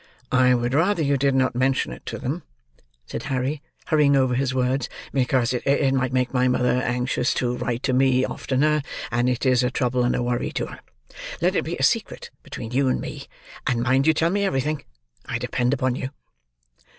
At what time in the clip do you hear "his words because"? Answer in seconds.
4.33-5.53